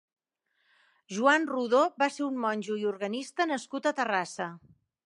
Joan 1.17 1.45
Rodó 1.51 1.83
va 2.05 2.09
ser 2.17 2.25
un 2.31 2.41
monjo 2.47 2.81
i 2.83 2.89
organista 2.95 3.49
nascut 3.53 3.93
a 3.93 3.95
Terrassa. 4.03 4.53